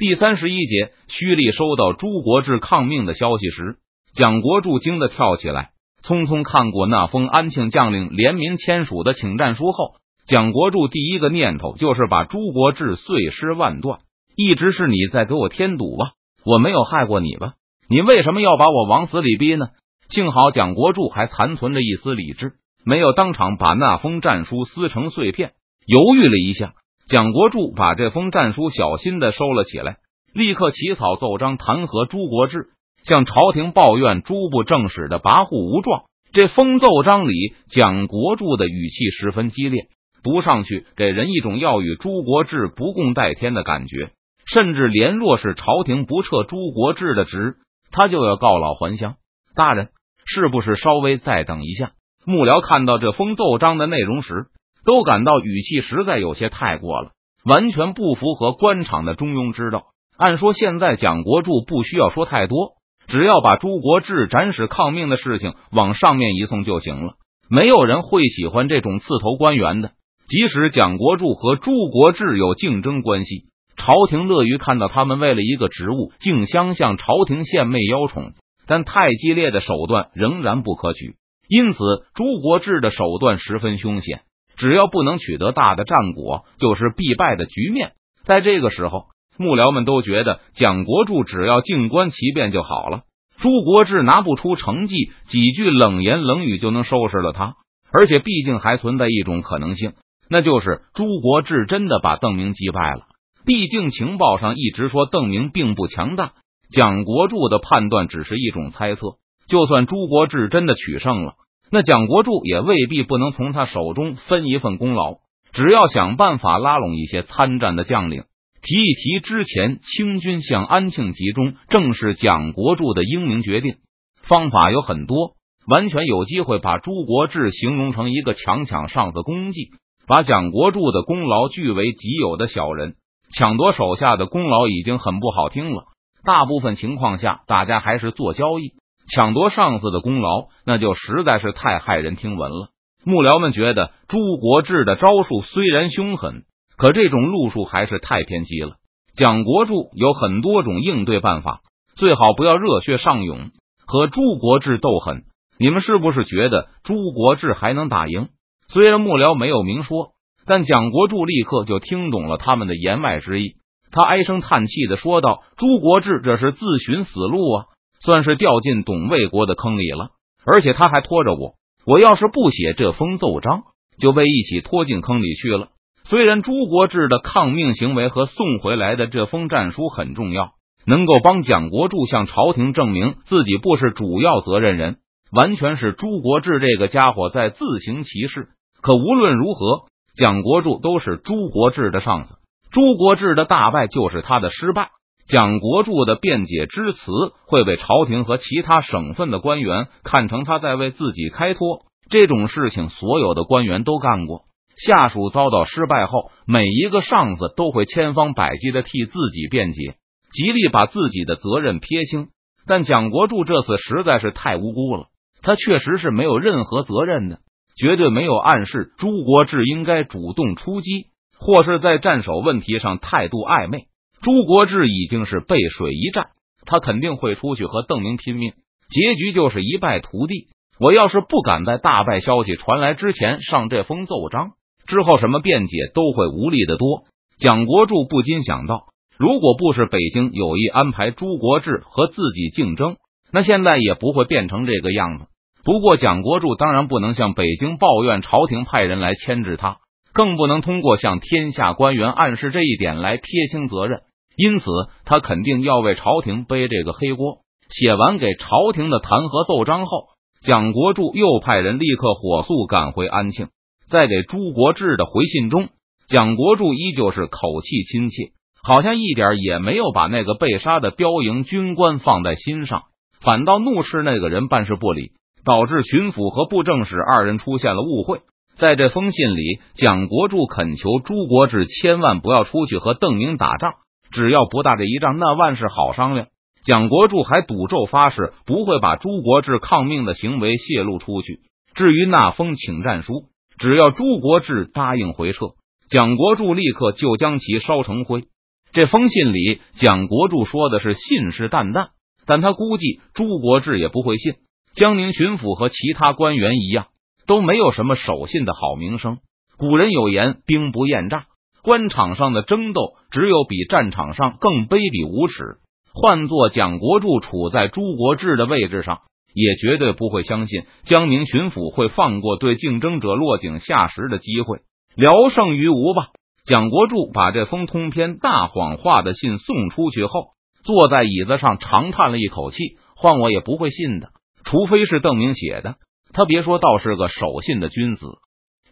[0.00, 3.76] 第三十一节，胥吏收到朱国志抗命的消息时，
[4.14, 13.98] 蒋国柱惊得跳起来，匆匆看过那封安庆将领联名签署的请战书后，蒋国柱第一个念头就是把朱国志碎尸万段。
[14.34, 16.12] 一直是你在给我添堵吧？
[16.46, 17.52] 我没有害过你吧？
[17.86, 19.66] 你为什么要把我往死里逼呢？
[20.08, 22.54] 幸好蒋国柱还残存着一丝理智，
[22.86, 25.52] 没有当场把那封战书撕成碎片。
[25.84, 26.72] 犹豫了一下。
[27.10, 29.96] 蒋国柱把这封战书小心的收了起来，
[30.32, 32.68] 立刻起草奏章弹劾朱国志，
[33.02, 36.04] 向朝廷抱怨朱部正使的跋扈无状。
[36.32, 39.88] 这封奏章里，蒋国柱的语气十分激烈，
[40.22, 44.12] 读上去给人一种要与朱国志不共戴天的感觉，
[44.46, 47.56] 甚至连若是朝廷不撤朱国志的职，
[47.90, 49.16] 他就要告老还乡。
[49.56, 49.88] 大人，
[50.24, 51.90] 是不是稍微再等一下？
[52.24, 54.46] 幕僚看到这封奏章的内容时。
[54.84, 57.10] 都感到语气实在有些太过了，
[57.44, 59.84] 完全不符合官场的中庸之道。
[60.16, 62.72] 按说现在蒋国柱不需要说太多，
[63.06, 67.14] 只要把朱国志斩使抗命的事情往上面一送就行了。
[67.48, 69.92] 没有人会喜欢这种刺头官员的。
[70.28, 73.46] 即使蒋国柱和朱国志有竞争关系，
[73.76, 78.34] 朝廷乐于看到他们为了一个职务竞相向朝廷献媚邀宠，
[78.66, 81.16] 但太激烈的手段仍然不可取。
[81.48, 81.78] 因此，
[82.14, 84.20] 朱国志的手段十分凶险。
[84.60, 87.92] 只要不能取得大的战果，就是必败的局面。
[88.24, 89.06] 在这个时候，
[89.38, 93.04] 幕僚们都觉得蒋国柱只要静观其变就好了。
[93.38, 97.54] 朱国志拿不出成绩，几句冷言冷语就能收拾了他。
[97.90, 99.94] 而且，毕竟还存在一种可能性，
[100.28, 103.06] 那就是朱国志真的把邓明击败了。
[103.46, 106.32] 毕竟情报上一直说邓明并不强大，
[106.70, 109.16] 蒋国柱的判断只是一种猜测。
[109.48, 111.32] 就算朱国志真的取胜了。
[111.72, 115.18] 那蒋国柱也未必不能从他手中分一份功劳，
[115.52, 118.24] 只要想办法拉拢一些参战的将领，
[118.60, 123.76] 提一提之前清军向安庆集中，正是蒋国柱的英明决定。
[124.22, 125.34] 方法有很多，
[125.66, 129.70] 完全有机会把朱国志形容成一个强抢上司功绩，
[130.08, 132.96] 把蒋国柱的功劳据为己有的小人，
[133.32, 135.84] 抢夺手下的功劳已经很不好听了。
[136.24, 138.72] 大部分情况下，大家还是做交易。
[139.10, 142.68] 抢夺上司的功劳，那就实在是太骇人听闻了。
[143.04, 146.44] 幕僚们觉得朱国志的招数虽然凶狠，
[146.76, 148.76] 可这种路数还是太偏激了。
[149.16, 151.60] 蒋国柱有很多种应对办法，
[151.96, 153.50] 最好不要热血上涌
[153.84, 155.24] 和朱国志斗狠。
[155.58, 158.28] 你们是不是觉得朱国志还能打赢？
[158.68, 160.12] 虽然幕僚没有明说，
[160.46, 163.56] 但蒋国柱立刻就听懂了他们的言外之意。
[163.90, 167.64] 他唉声叹气的说道：“朱国志这是自寻死路啊！”
[168.04, 170.10] 算是掉进董卫国的坑里了，
[170.44, 171.54] 而且他还拖着我。
[171.86, 173.62] 我要是不写这封奏章，
[173.98, 175.68] 就被一起拖进坑里去了。
[176.04, 180.52] 虽然朱国志的抗命行为和送回来的这封战书很重要，
[180.86, 184.96] 能够帮蒋国柱向朝廷证明自己不是主要责任人，
[185.30, 188.48] 完全是朱国志这个家伙在自行其事。
[188.82, 189.84] 可无论如何，
[190.16, 192.34] 蒋国柱都是朱国志的上司，
[192.72, 194.90] 朱国志的大败就是他的失败。
[195.30, 196.98] 蒋国柱的辩解之词
[197.46, 201.84] 会被朝廷和其他省份的官员看成他在为自己开脱。
[202.10, 204.46] 这种事情，所有的官员都干过。
[204.76, 209.94] 下属遭到失败后，每一个上司都会千方百计的替自己辩解，
[210.32, 212.30] 极力把自己的责任撇清。
[212.66, 215.06] 但蒋国柱这次实在是太无辜了，
[215.42, 217.38] 他确实是没有任何责任的，
[217.76, 221.06] 绝对没有暗示朱国志应该主动出击，
[221.38, 223.84] 或是在战守问题上态度暧昧。
[224.22, 226.28] 朱国志已经是背水一战，
[226.66, 228.52] 他肯定会出去和邓明拼命，
[228.90, 230.48] 结局就是一败涂地。
[230.78, 234.50] 我要是不敢在大败消息传来之前上这封奏章，
[234.86, 237.04] 之后什么辩解都会无力的多。
[237.38, 238.88] 蒋国柱不禁想到，
[239.18, 242.96] 如果不是北京有意安排朱国志和自己竞争，
[243.32, 245.24] 那现在也不会变成这个样子。
[245.64, 249.78] 不过，蒋国柱当然不能向北京抱怨朝廷派人来牵制他，
[250.12, 254.02] 更不能通过向天下官员暗示这一点来撇清责任。
[254.42, 254.64] 因此，
[255.04, 257.40] 他肯定要为朝廷背这个黑锅。
[257.68, 260.06] 写完给朝廷的弹劾奏章后，
[260.40, 263.48] 蒋国柱又派人立刻火速赶回安庆。
[263.90, 265.68] 在给朱国志的回信中，
[266.08, 268.32] 蒋国柱依旧是口气亲切，
[268.62, 272.84] 好像一点也没有把那个被杀的标营军官放在心上，
[273.20, 275.10] 反倒怒斥那个人办事不理，
[275.44, 278.20] 导致巡抚和布政使二人出现了误会。
[278.56, 283.74] 在这封信里，蒋国柱恳求朱国志千万不要出去和邓明打仗。
[284.10, 286.28] 只要不打这一仗，那万事好商量。
[286.62, 291.40] 蒋国柱还赌咒发誓不会把朱国志抗命的行为泄露出去。
[291.74, 293.24] 至于那封请战书，
[293.58, 295.54] 只要朱国志答应回撤，
[295.88, 298.24] 蒋国柱立刻就将其烧成灰。
[298.72, 301.88] 这封信里，蒋国柱说的是信誓旦旦，
[302.26, 304.34] 但他估计朱国志也不会信。
[304.74, 306.88] 江宁巡抚和其他官员一样，
[307.26, 309.18] 都没有什么守信的好名声。
[309.56, 311.24] 古人有言：“兵不厌诈。”
[311.62, 315.58] 官场上的争斗，只有比战场上更卑鄙无耻。
[315.92, 319.00] 换做蒋国柱处在朱国志的位置上，
[319.34, 324.60] 也绝对不会相信江宁巡抚会放过对竞争者落井下石的机会。
[324.94, 326.08] 聊胜于无吧。
[326.44, 330.30] 蒋国柱把这封通篇大谎话的信送出去后，
[330.64, 332.78] 坐在椅子上长叹了一口气。
[332.96, 334.10] 换我也不会信的，
[334.44, 335.76] 除非是邓明写的。
[336.12, 338.06] 他别说，倒是个守信的君子。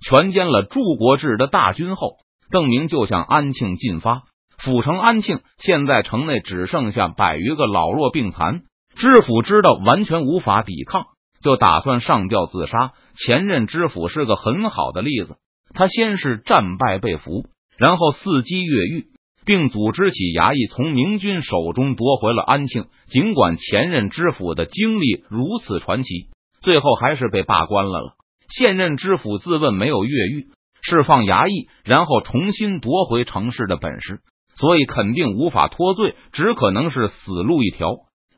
[0.00, 2.16] 全歼了朱国志的大军后。
[2.50, 4.22] 邓明就向安庆进发，
[4.58, 8.62] 府城安庆现在城内只剩下百余个老弱病残，
[8.94, 11.06] 知府知道完全无法抵抗，
[11.42, 12.92] 就打算上吊自杀。
[13.16, 15.36] 前任知府是个很好的例子，
[15.74, 17.46] 他先是战败被俘，
[17.76, 19.06] 然后伺机越狱，
[19.44, 22.86] 并组织起衙役从明军手中夺回了安庆。
[23.08, 26.28] 尽管前任知府的经历如此传奇，
[26.60, 28.14] 最后还是被罢官了了。
[28.48, 30.48] 现任知府自问没有越狱。
[30.88, 34.20] 释放衙役，然后重新夺回城市的本事，
[34.56, 37.88] 所以肯定无法脱罪，只可能是死路一条。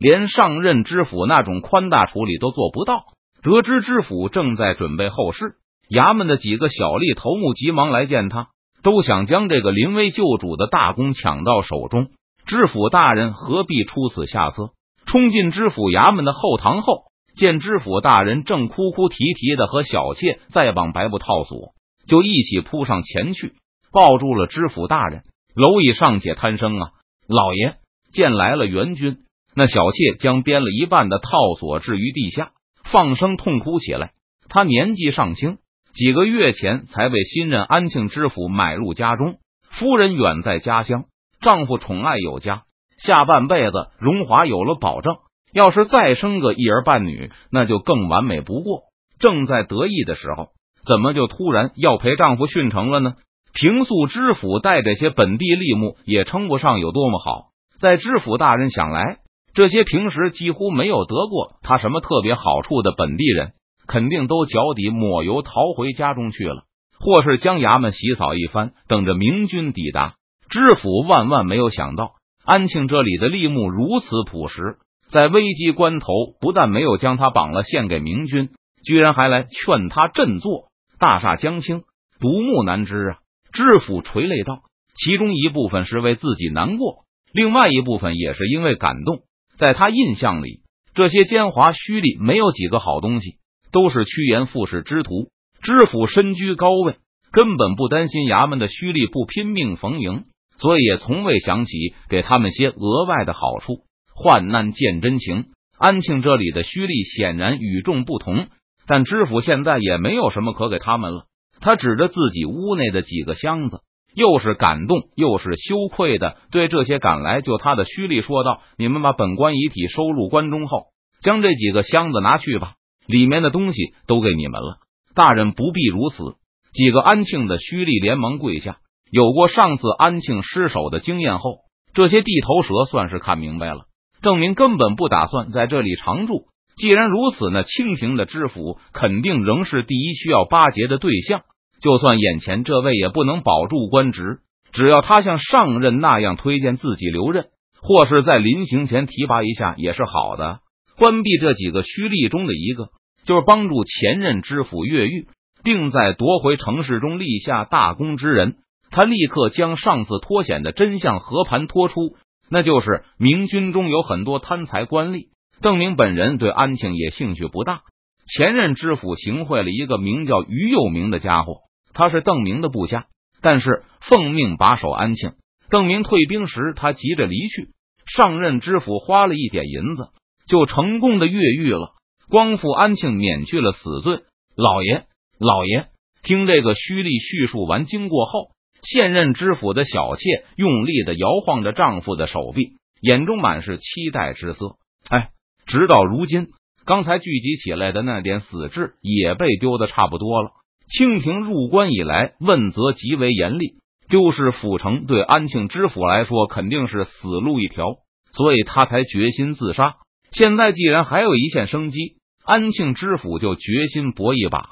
[0.01, 3.05] 连上任知府那种宽大处理都做不到。
[3.43, 5.55] 得知知府正在准备后事，
[5.89, 8.49] 衙门的几个小吏头目急忙来见他，
[8.83, 12.09] 都想将这个临危救主的大功抢到手中。
[12.47, 14.71] 知府大人何必出此下策？
[15.07, 17.05] 冲进知府衙门的后堂后，
[17.37, 21.75] 见知府大人正哭哭啼啼的和小妾在绑白布套索。
[22.11, 23.53] 就一起扑上前去，
[23.93, 25.23] 抱住了知府大人。
[25.55, 26.91] 蝼蚁尚且贪生啊！
[27.29, 27.77] 老爷
[28.13, 29.19] 见来了援军，
[29.55, 32.51] 那小妾将编了一半的套索置于地下，
[32.83, 34.11] 放声痛哭起来。
[34.49, 35.59] 他年纪尚轻，
[35.93, 39.37] 几个月前才被新任安庆知府买入家中。
[39.69, 41.05] 夫人远在家乡，
[41.41, 42.65] 丈夫宠爱有加，
[42.99, 45.19] 下半辈子荣华有了保证。
[45.53, 48.83] 要是再生个一儿半女，那就更完美不过。
[49.21, 50.49] 正在得意的时候。
[50.87, 53.15] 怎么就突然要陪丈夫殉城了呢？
[53.53, 57.51] 平素知府待这些本地吏目也称不上有多么好，
[57.81, 59.19] 在知府大人想来，
[59.55, 63.53] 这些平时几乎没有得过他什么特别好处的本地人，
[63.89, 66.63] 肯定都脚底抹油逃回家中去了，
[67.01, 70.15] 或是将衙门洗扫一番，等着明军抵达。
[70.49, 72.13] 知府万万没有想到，
[72.45, 74.79] 安庆这里的吏目如此朴实，
[75.11, 76.07] 在危机关头，
[76.41, 78.51] 不但没有将他绑了献给明军，
[78.85, 80.70] 居然还来劝他振作。
[81.01, 81.83] 大厦将倾，
[82.21, 83.19] 独木难支啊！
[83.55, 84.61] 知府垂泪道
[84.95, 89.21] ：“其中一部分是为自己难过，另外一部分也是因为感动。
[89.57, 90.61] 在他印象里，
[90.93, 93.39] 这些奸猾虚吏没有几个好东西，
[93.73, 95.31] 都是趋炎附势之徒。
[95.63, 96.97] 知府身居高位，
[97.33, 100.25] 根本不担心衙门的虚吏不拼命逢迎，
[100.59, 103.85] 所以也从未想起给他们些额外的好处。
[104.15, 105.47] 患难见真情，
[105.79, 108.49] 安庆这里的虚吏显然与众不同。”
[108.91, 111.27] 但知府现在也没有什么可给他们了。
[111.61, 113.83] 他指着自己屋内的几个箱子，
[114.17, 120.87] 又是感动又是羞愧的对这些赶来救他的虚吏说道：“你们把本官遗体收入关中后，
[121.23, 122.73] 将这几个箱子拿去吧，
[123.07, 124.79] 里面的东西都给你们了。
[125.15, 126.35] 大人不必如此。”
[126.75, 128.79] 几个安庆的虚吏连忙跪下。
[129.13, 131.59] 有过上次安庆失守的经验后，
[131.95, 133.83] 这些地头蛇算是看明白了，
[134.21, 136.47] 证明根本不打算在这里常住。
[136.81, 141.43] 既然如此，那清廷的知府肯定仍是第一需要巴结的对象。
[141.83, 144.39] 就算眼前这位也不能保住官职，
[144.73, 147.49] 只要他像上任那样推荐自己留任，
[147.83, 150.61] 或是在临行前提拔一下，也是好的。
[150.97, 152.89] 关闭这几个虚吏中的一个，
[153.27, 155.29] 就是帮助前任知府越狱，
[155.63, 158.57] 并在夺回城市中立下大功之人。
[158.91, 162.17] 他立刻将上次脱险的真相和盘托出，
[162.49, 165.27] 那就是明军中有很多贪财官吏。
[165.63, 167.83] 邓明本人对安庆也兴趣不大。
[168.27, 171.57] 前任知府行贿了一个名叫于幼明的家伙，
[171.93, 173.07] 他是邓明的部下，
[173.43, 175.33] 但是奉命把守安庆。
[175.69, 177.69] 邓明退兵时，他急着离去。
[178.07, 180.09] 上任知府花了一点银子，
[180.47, 181.93] 就成功的越狱了，
[182.29, 184.21] 光复安庆，免去了死罪。
[184.57, 185.05] 老爷，
[185.39, 185.89] 老爷，
[186.23, 188.53] 听这个虚吏叙述完经过后，
[188.83, 190.23] 现任知府的小妾
[190.57, 194.77] 用力的摇晃着丈夫的手臂，眼中满是期待之色。
[195.11, 195.31] 哎。
[195.71, 196.49] 直到如今，
[196.85, 200.51] 刚才聚集起来的那点死志也被丢的差不多了。
[200.89, 203.75] 清廷入关以来，问责极为严厉，
[204.09, 207.87] 丢失府城对安庆知府来说肯定是死路一条，
[208.33, 209.95] 所以他才决心自杀。
[210.33, 214.69] 现在既然还有一线生机，安庆知府就决心搏一把。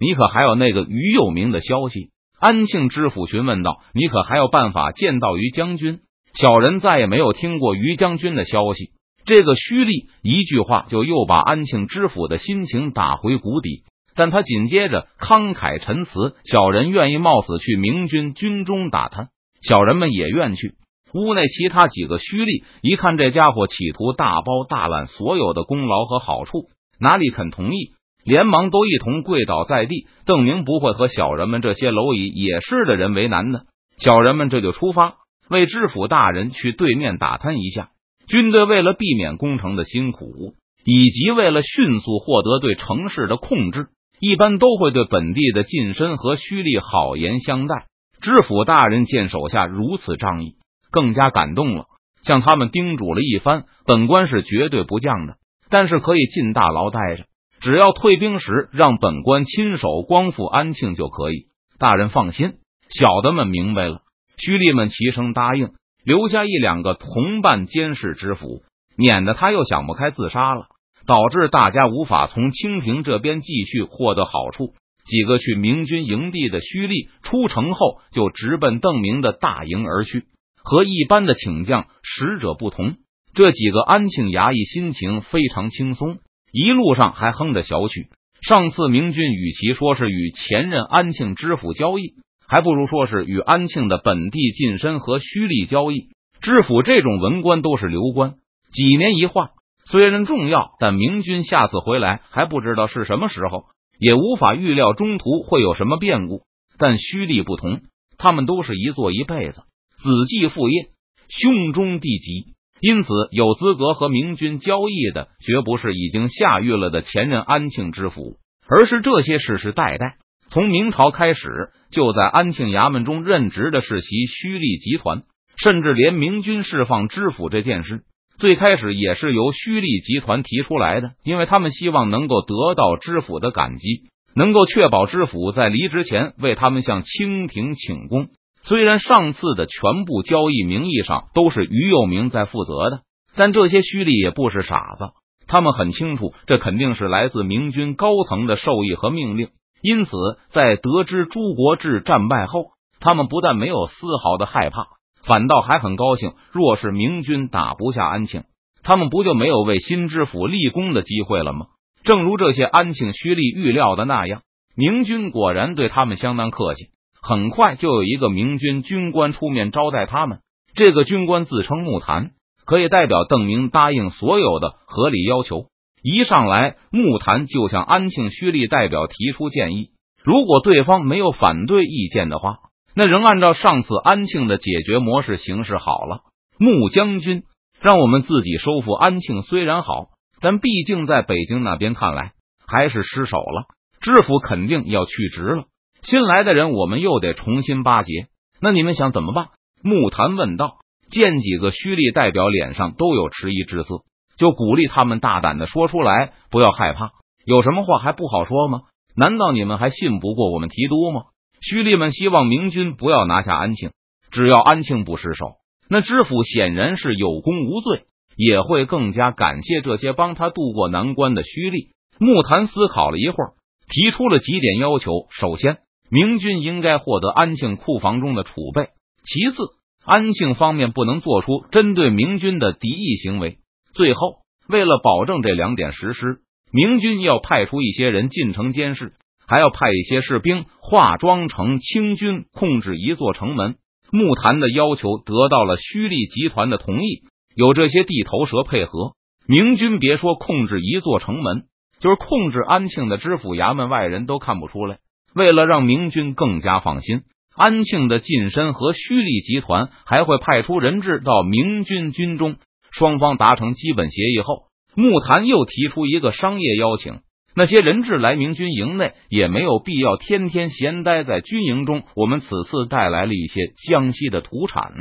[0.00, 2.10] 你可还有那个于有明的消息？
[2.40, 6.00] 安庆知府询问道：“你可还有办法见到于将军？”
[6.34, 8.90] 小人再也没有听过于将军的消息。
[9.24, 13.84] 这个虚力一句话就又把安庆知府的心情打回谷底。
[14.14, 19.28] 但他紧接着慷慨陈词：“小人愿意冒死去明军军中打探，
[19.62, 20.74] 小人们也愿去。”
[21.14, 27.92] 屋内其他几个虚吏一看这家伙企图大包大揽所有的功劳和好处，哪里肯同意？
[28.24, 30.06] 连忙都一同跪倒在地。
[30.26, 33.64] 邓明不会和小人们这些蝼蚁也是的人为难的。
[33.96, 35.14] 小人们这就出发，
[35.48, 37.88] 为知府大人去对面打探一下。
[38.32, 40.54] 军队为了避免攻城的辛苦，
[40.86, 43.88] 以及为了迅速获得对城市的控制，
[44.20, 47.84] 一般都会对本地的近身和虚吏好言相待。
[48.22, 50.54] 知府大人见手下如此仗义。
[50.90, 51.84] 更加感动了，
[52.22, 53.66] 向他们叮嘱了一番。
[53.84, 55.34] 本官是绝对不降的，
[55.68, 57.24] 但是可以进大牢待着，
[57.60, 61.48] 只要退兵时让本官亲手光复安庆就可以。
[61.78, 62.54] 大人放心，
[62.88, 64.00] 小的们明白了。
[64.38, 65.72] 虚吏们齐声答应，
[66.04, 68.62] 留下一两个同伴监视知府，
[68.96, 70.66] 免得他又想不开自杀了，
[71.06, 74.74] 导致大家无法从清廷这边继续获得好处。
[75.04, 80.26] 几个去明军营地的虚吏出城后，就直奔邓明的大营而去。
[80.62, 82.94] 和一般的请将使者不同，
[83.34, 86.18] 这几个安庆衙役心情非常轻松，
[86.52, 88.10] 一路上还哼着小曲。
[88.40, 92.14] 上次明军与其说是与前任安庆知府交易，
[92.52, 96.08] 还不如说是与安庆的本地近身和胥吏交易。
[96.42, 98.34] 知府这种文官都是流官，
[98.74, 99.52] 几年一换，
[99.86, 103.64] 虽然重要，但明军下次回来还不知道是什么时候，
[103.98, 106.42] 也无法预料中途会有什么变故。
[106.76, 107.80] 但虚吏不同，
[108.18, 109.62] 他们都是一做一辈子。
[109.96, 110.90] 子继父业，
[111.30, 118.36] 兄终弟及，因此有资格和明军交易的，绝不是已经下狱了的前任安庆知府，
[118.68, 120.18] 而是这些世世代代
[120.52, 125.22] 从明朝开始就在安庆衙门中任职的世袭虚吏集团。
[125.56, 128.02] 甚至连明军释放知府这件事，
[128.38, 138.28] 最开始也是由虚吏集团提出来的，因为他们希望能够得到知府的感激，能够确保知府在离职前为他们向清廷请功。
[138.62, 143.02] 虽然上次的全部交易名义上都是于右明在负责的，
[143.36, 145.10] 但这些虚吏也不是傻子，
[145.46, 149.48] 他们很清楚这肯定是来自明军高层的授意和命令。
[149.82, 150.16] 因此，
[150.48, 152.70] 在得知朱国志战败后，
[153.00, 154.86] 他们不但没有丝毫的害怕，
[155.26, 156.34] 反倒还很高兴。
[156.52, 158.44] 若是明军打不下安庆，
[158.84, 161.66] 他们不就没有为新知府立功的机会了吗？
[162.04, 164.42] 正如这些安庆虚吏预料的那样，
[164.76, 166.86] 明军果然对他们相当客气。
[167.20, 170.40] 很快就有一个明军军官出面招待他们。
[170.74, 172.30] 这个军官自称木坛，
[172.64, 175.66] 可以代表邓明答应所有的合理要求。
[176.02, 179.90] 一上来，木坛就向安庆虚吏代表提出建议：
[180.24, 182.58] 如果对方没有反对意见的话，
[182.94, 186.22] 那仍按照上次安庆的解决模式行事好了。
[186.58, 187.44] 穆将军，
[187.80, 190.08] 让我们自己收复安庆虽然好，
[190.40, 192.32] 但毕竟在北京那边看来
[192.66, 193.66] 还是失手了。
[194.00, 195.64] 知府肯定要去职了。
[196.02, 198.26] 新来的人，我们又得重新巴结。
[198.60, 199.50] 那你们想怎么办？
[199.82, 200.78] 木坛问道。
[201.10, 204.00] 见几个虚吏代表脸上都有迟疑之色，
[204.36, 207.10] 就鼓励他们大胆的说出来，不要害怕。
[207.44, 208.80] 有什么话还不好说吗？
[209.16, 211.22] 难道你们还信不过我们提督吗？
[211.60, 213.90] 胥吏们希望明军不要拿下安庆，
[214.30, 215.56] 只要安庆不失手，
[215.88, 218.04] 那知府显然是有功无罪，
[218.36, 221.92] 也会更加感谢这些帮他渡过难关的胥吏。
[222.18, 223.52] 木坛思考了一会儿，
[223.88, 225.26] 提出了几点要求。
[225.30, 225.78] 首先。
[226.14, 228.88] 明军应该获得安庆库房中的储备。
[229.24, 229.56] 其次，
[230.04, 233.56] 安庆方面不能做出针对明军的敌意行为。
[233.94, 236.40] 最后，为了保证这两点实施，
[236.72, 239.12] 明军要派出一些人进城监视，
[239.46, 243.76] 还要派一些士兵化妆成清军控制一座城门。
[244.10, 247.22] 木坛的要求得到了虚利集团的同意。
[247.54, 249.12] 有这些地头蛇配合，
[249.46, 251.64] 明军别说控制一座城门，
[252.00, 254.98] 就是控制安庆的知府衙门，外人都看不出来。
[255.34, 257.22] 为了让明军更加放心，
[257.54, 262.56] 安庆的近身和虚利集团还会派出人质到明军军中。
[262.92, 267.20] 双方达成基本协议后，木坛又提出一个商业邀请：
[267.56, 272.02] 那些人质来明军营内，也没有必要天天闲待在军营中。
[272.14, 274.92] 我们此次带来了一些江西的土产，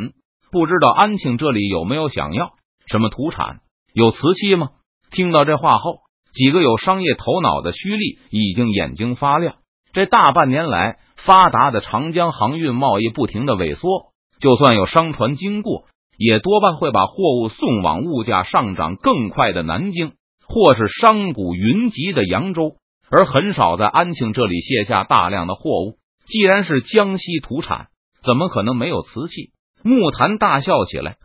[0.51, 2.53] 不知道安庆这里有没有想要？
[2.87, 3.59] 什么土产？
[3.93, 4.69] 有瓷器吗？
[5.11, 5.99] 听到这话后，
[6.33, 9.55] 几个有商业头脑的虚吏已经眼睛发亮。
[9.93, 15.83] 这大半年来，发达的长江航运贸易不停的萎缩，就算有商船经过，
[16.17, 20.13] 也多半会把货物送往物价上涨更快的南京，
[20.47, 22.75] 或是商贾云集的扬州，
[23.09, 25.97] 而很少在安庆这里卸下大量的货物。
[26.25, 27.87] 既然是江西土产，
[28.23, 29.51] 怎么可能没有瓷器？
[29.83, 31.17] 木坛大笑起来。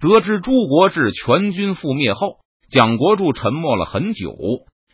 [0.00, 2.36] 得知朱国志全军覆灭后，
[2.70, 4.34] 蒋国柱沉默了很久，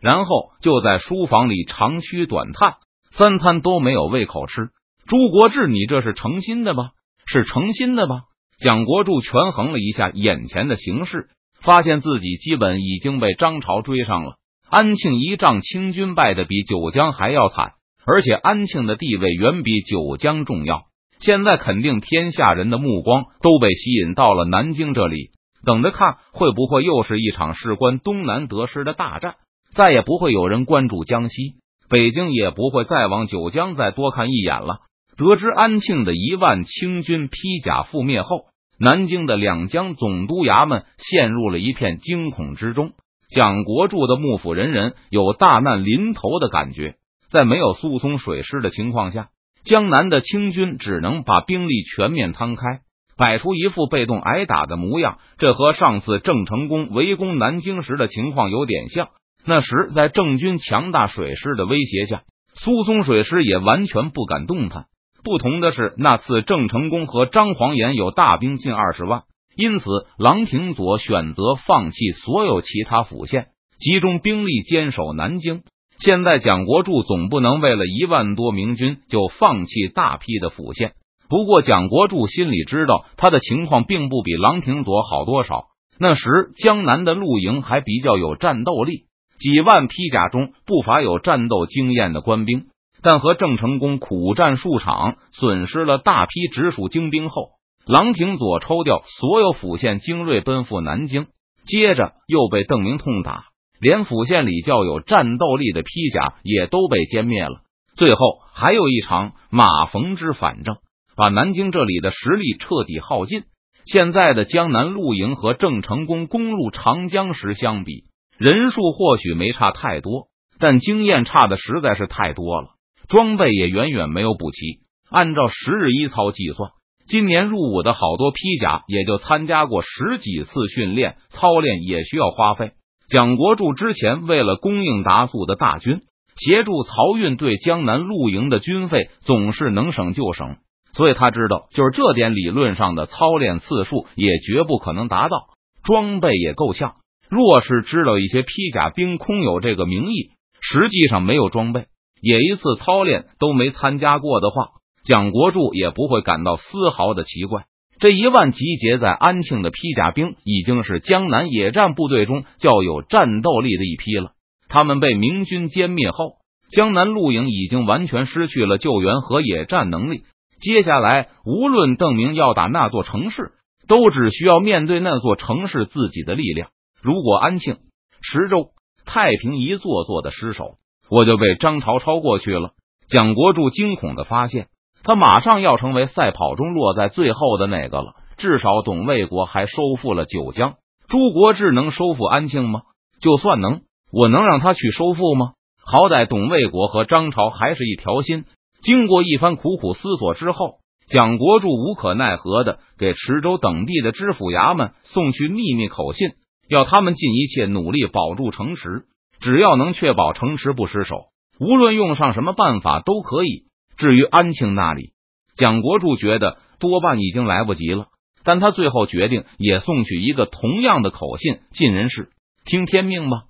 [0.01, 2.77] 然后就在书房里长吁短叹，
[3.11, 4.71] 三餐都没有胃口吃。
[5.07, 6.91] 朱国志，你这是诚心的吧？
[7.27, 8.23] 是诚心的吧？
[8.63, 11.27] 蒋国柱权衡了一下眼前的形势，
[11.63, 14.37] 发现自己基本已经被张朝追上了。
[14.71, 17.73] 安庆一仗，清军败的比九江还要惨，
[18.07, 20.85] 而且安庆的地位远比九江重要。
[21.19, 25.31] 现在肯定天下人的目光都被吸引到了南京这里，
[25.67, 29.35] 等着看会不会又是一场事关东南得失的大战。
[29.75, 31.57] 再也不会有人关注江西，
[31.89, 34.83] 北京也不会再往九江再多看一眼了。
[35.17, 38.47] 得知安庆的一万清军披甲覆灭后，
[38.79, 42.93] 南京的两江总督衙门陷入了一片惊恐之中。
[43.29, 46.97] 蒋国柱的幕府人人有大难临头的感觉，
[47.31, 49.29] 在没有苏松水师的情况下，
[49.65, 52.81] 江南的清军只能把兵力全面摊开，
[53.17, 55.19] 摆出一副被动挨打的模样。
[55.39, 59.09] 这和上次郑成功围攻南京时的情况有点像。
[59.47, 62.25] 那时在郑军强大水师的威胁下，
[62.55, 64.85] 苏松水师也完全不敢动弹。
[65.23, 69.23] 不同的是，那次郑成功和张煌言有大兵近二十万。
[69.57, 69.85] 因此，
[70.19, 73.49] 郎廷佐选择放弃所有其他府县，
[73.79, 75.63] 集中兵力坚守南京。
[75.99, 80.95] 现在，蒋国柱总不能为了一万多明军就放弃大批的府县。
[81.29, 85.67] 不过，蒋国柱心里知道，他的情况并不比郎廷佐好多少。
[85.99, 89.05] 那时，江南的陆营还比较有战斗力，
[89.39, 92.65] 几万披甲中不乏有战斗经验的官兵。
[93.03, 97.51] 但和郑成功苦战数场，损失了大批直属精兵后。
[97.85, 101.27] 郎廷佐抽调所有府县精锐奔赴南京，
[101.65, 103.47] 接着又被邓明痛打，
[103.81, 107.63] 连府县里较有战斗力的披甲也都被歼灭了。
[107.97, 110.77] 最后还有一场马逢之反正，
[111.17, 113.43] 把南京这里的实力彻底耗尽。
[113.85, 118.05] 现在的江南露营和郑成功攻入长江时相比，
[118.39, 120.29] 人数或许没差太多，
[120.61, 122.72] 但经验差的实在是太多了，
[123.09, 124.81] 装备也远远没有补齐。
[125.11, 126.71] 按照十日一操计算。
[127.07, 132.73] 今年入伍的好多披甲，也就参加过十几次训练，操练也需要花费。
[133.09, 136.01] 蒋国柱之前为了供应达速的大军，
[136.37, 140.57] 协助漕运对江南露营的军费，总是能省就省。
[140.95, 145.49] 所以他知道，就是这点理论上的操练次数，也绝不可能达到。
[145.83, 146.95] 装备也够呛，
[147.29, 151.87] 若是知道一些披甲兵空有这个名义，实际上没有装备，
[152.23, 154.69] 也一次操练都没参加过的话。
[155.05, 157.65] 蒋国柱也不会感到丝毫的奇怪。
[157.99, 164.31] 这一万集结在安庆的披甲兵，已经是江南野战部队中较有战斗力的一批了。
[164.69, 166.37] 他们被明军歼灭后，
[166.71, 170.23] 江南陆营已经完全失去了救援和野战能力。
[170.61, 173.53] 接下来，无论邓明要打那座城市，
[173.89, 176.71] 都只需要面对那座城市自己的力量。
[177.03, 177.79] 如果安庆、
[178.23, 178.71] 池州、
[179.05, 180.77] 太平一座座的失守，
[181.09, 182.71] 我就被张朝超过去了。
[183.09, 184.69] 蒋国柱惊恐的发现。
[185.05, 188.13] 他马上要成为赛跑中落在最后的那个了。
[188.37, 190.75] 至少董卫国还收复了九江，
[191.09, 192.83] 朱国志能收复安庆吗？
[193.21, 193.81] 就算能，
[194.13, 195.55] 我能让他去收复吗？
[195.85, 198.45] 好歹董卫国和张朝还是一条心。
[198.81, 200.77] 经过一番苦苦思索之后，
[201.09, 206.31] 蒋国柱无可奈何的给池州等地的知府衙门送去秘密口信，
[206.69, 209.03] 要他们尽一切努力保住城池。
[209.43, 211.27] 只要能确保城池不失守，
[211.59, 213.65] 无论用上什么办法都可以。
[213.97, 215.13] 至于安庆那里，
[215.57, 218.07] 蒋国柱觉得多半已经来不及了，
[218.45, 222.31] 但他最后决定也送去一个同样的口信，尽人事，
[222.65, 223.43] 听天命吧。